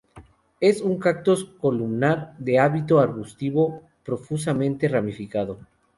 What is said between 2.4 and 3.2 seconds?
hábito